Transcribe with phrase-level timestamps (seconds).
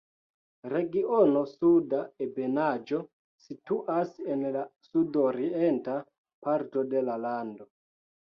[0.71, 1.97] Regiono Suda
[2.27, 3.01] Ebenaĵo
[3.49, 5.99] situas en la sudorienta
[6.47, 7.69] parto de la lando.